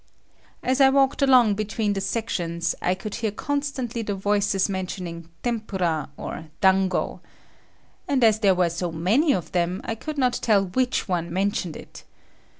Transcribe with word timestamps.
As 0.63 0.81
I 0.81 0.89
walked 0.89 1.21
along 1.21 1.53
between 1.53 1.93
the 1.93 2.01
sections, 2.01 2.73
I 2.81 2.95
could 2.95 3.13
hear 3.13 3.29
constantly 3.29 4.01
the 4.01 4.15
voices 4.15 4.67
mentioning 4.67 5.29
"tempura" 5.43 6.09
or 6.17 6.47
"dango." 6.59 7.21
And 8.07 8.23
as 8.23 8.39
there 8.39 8.55
were 8.55 8.71
so 8.71 8.91
many 8.91 9.31
of 9.31 9.51
them, 9.51 9.79
I 9.83 9.93
could 9.93 10.17
not 10.17 10.33
tell 10.33 10.65
which 10.65 11.07
one 11.07 11.31
mentioned 11.31 11.75
it. 11.77 12.03